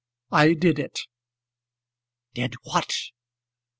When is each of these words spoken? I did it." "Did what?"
I 0.31 0.55
did 0.55 0.79
it." 0.79 1.01
"Did 2.33 2.55
what?" 2.63 2.91